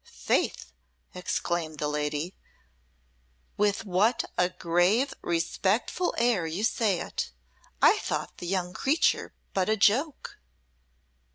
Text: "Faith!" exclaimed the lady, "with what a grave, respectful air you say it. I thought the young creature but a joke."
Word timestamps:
"Faith!" 0.03 0.71
exclaimed 1.13 1.77
the 1.77 1.87
lady, 1.87 2.33
"with 3.55 3.85
what 3.85 4.23
a 4.35 4.49
grave, 4.49 5.13
respectful 5.21 6.15
air 6.17 6.47
you 6.47 6.63
say 6.63 6.99
it. 6.99 7.31
I 7.83 7.99
thought 7.99 8.37
the 8.39 8.47
young 8.47 8.73
creature 8.73 9.31
but 9.53 9.69
a 9.69 9.77
joke." 9.77 10.39